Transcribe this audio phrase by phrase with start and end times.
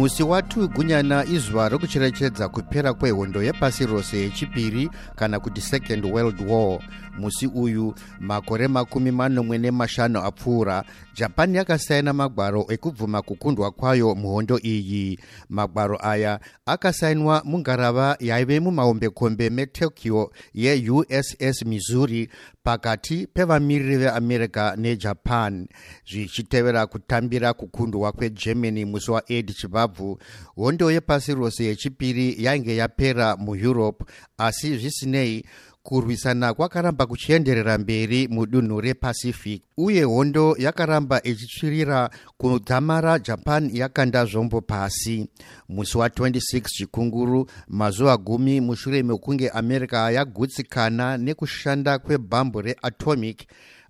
[0.00, 6.78] musi wa2 gunyana izuva rokucherechedza kupera kwehondo yepasi rose yechipiri kana kuti second world war
[7.20, 15.18] musi uyu makore makumi manomwe nemashanu apfuura japan yakasaina magwaro ekubvuma kukundwa kwayo muhondo iyi.
[15.48, 22.28] Magwaro aya akasainwa mungarava yaive mumahombekombe metokyo yeuss missouri
[22.62, 25.68] pakati pevamiriri veamerica nejapan.
[26.10, 30.18] Zvichitevera kutambira kukundwa kwegermany musi wa8 chivabvu
[30.56, 34.04] hondo yepasi rose yechipiri yainge yapera mueurope
[34.38, 35.44] asi zvisinei
[35.82, 45.26] kurwisana kwakaramba kuchienderera mberi mudunhu repacific uye hondo yakaramba ichitsvirira kudzamara japan yakanda zvombo pasi.
[45.68, 53.46] Musi wa26 chikunguru mazuva gumi mushure mekunge america yagutsikana nekushanda kwebhambu reatomic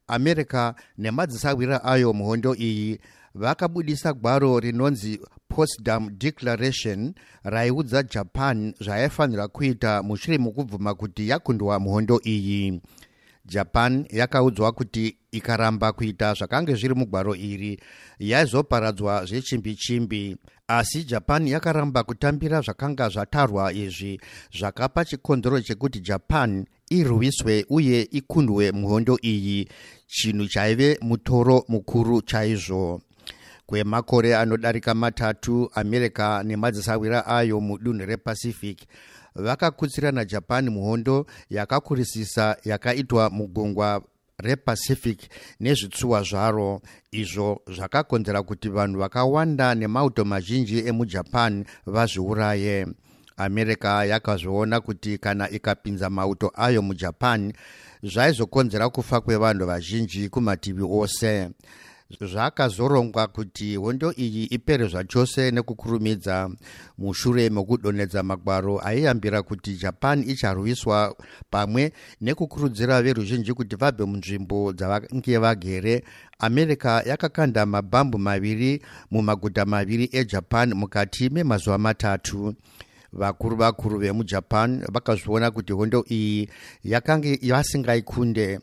[0.07, 3.01] america nemadzisawira ayo muhondo iyi
[3.35, 12.81] vakabudisa gwaro rinonzi postdam declaration raiudza japan zvayaifanira kuita mushure mokubvuma kuti yakundwa muhondo iyi.
[13.45, 17.81] Japan yakaudzwa kuti ikaramba kuita zvakange zviri mugwaro iri
[18.19, 20.37] yaizoparadzwa zvechimbi chimbi
[20.69, 24.21] asi japan yakaramba kutambira zvakanga zvatarwa izvi
[24.59, 29.69] zvakapa chikonzero chekuti japan irwiswe uye ikundwe muhondo iyi.
[30.07, 33.01] Chinhu chaive mutoro mukuru chaizvo
[33.71, 38.79] kwemakore anodarika matatu america nemadzisawira ayo mudunhu repacific.
[39.35, 44.03] Vakakutsirana japan muhondo yakakurisisa yakaitwa mugungwa
[44.39, 45.21] repacific
[45.61, 46.81] nezvitsuwa zvaro.
[47.11, 52.87] Izvo zvakakonzera kuti vanhu vakawanda nemauto mazhinji emujapan vazviuraye.
[53.37, 57.53] America yakazviona kuti kana ikapinza mauto ayo mujapan
[58.03, 61.51] zvaizokonzera kufa kwevanhu vazhinji kumativi ose
[62.19, 66.51] zvakazorongwa kuti hondo iyi ipere zvachose nekukurumidza.
[66.99, 71.15] Mushure mekudonhedza magwaro aiyambira kuti japan icharwiswa
[71.51, 76.05] pamwe nekukurudzira veruzhinji kuti vabve munzvimbo dzavange vagere.
[76.39, 82.55] America yakakanda mabhambu maviri mumaguta maviri ejapan mukati memazuva matatu.
[83.13, 86.49] Vakuru vakuru vemujapan vakazviona kuti hondo iyi
[86.85, 88.61] yakange vasingaikunde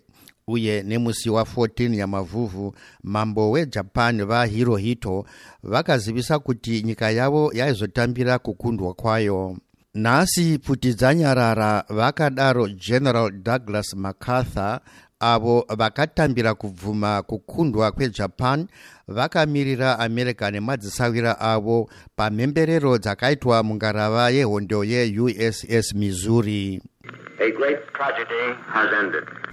[0.47, 5.25] uye nemusi wa14 yamavhuvhu mambo wejapan vahirohito
[5.63, 9.57] vakazivisa kuti nyika yavo yaizotambira kukundwa kwayo.
[9.93, 14.79] Nhasi pfuti dzanyarara vakadaro general douglas macarthur
[15.19, 18.67] avo vakatambira kubvuma kukundwa kwejapan
[19.07, 26.81] vakamirira america nemadzisawira avo pamhemberero dzakaitwa mungarava yehondo yeuss missouri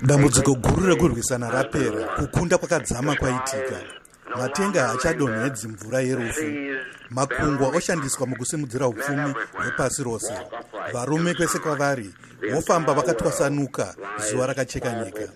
[0.03, 2.07] dambudziko guru rekurwisana rapera.
[2.17, 3.81] Kukunda kwakadzama kwaitika.
[4.37, 6.43] Matenga haachadonhedzi mvura yerufu.
[7.11, 10.33] Makungwa oshandiswa mukusimudzira upfumi hwepasi rose.
[10.93, 12.15] Varume kwese kwavari
[12.53, 13.95] vofamba vakatwasanuka
[14.31, 15.29] zuva rakacheka nyika.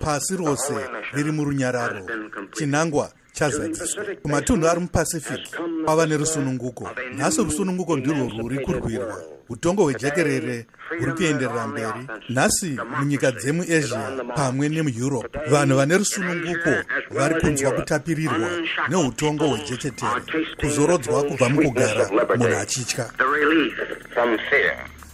[0.00, 0.74] Pasi rose
[1.12, 2.06] riri murunyararo.
[2.52, 4.04] Chinangwa chazadziswa.
[4.22, 6.90] Kumatunhu ari mupacific kwava nerusununguko.
[7.16, 10.66] Nhasi rusununguko ndirwo rwuri kurwirwa utongo hwejekerere
[10.98, 12.08] huri kuenderera mberi.
[12.28, 16.70] Nhasi munyika dzemuasia pamwe nemueurope vanhu vane rusununguko
[17.10, 18.50] vari kunzwa kutapirirwa
[18.88, 20.20] neutongo hwejechetere
[20.60, 23.10] kuzorodzwa kubva mukugara munhu achitya.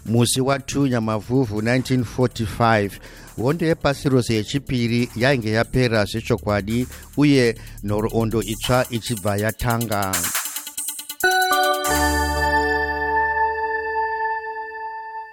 [0.07, 2.91] Musi wa2 nyamavhuvhu 1945
[3.37, 6.87] hondo yepasi rose yechipiri yainge yapera zvechokwadi
[7.17, 10.13] uye nhoroondo itsva ichibva yatanga